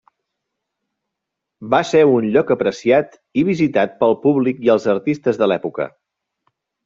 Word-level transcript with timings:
Va 1.73 1.81
ser 1.89 1.99
un 2.13 2.27
lloc 2.37 2.53
apreciat 2.55 3.13
i 3.41 3.45
visitat 3.51 3.95
pel 4.01 4.17
públic 4.25 4.65
i 4.69 4.75
els 4.77 4.91
artistes 4.97 5.39
de 5.43 5.51
l'època. 5.53 5.89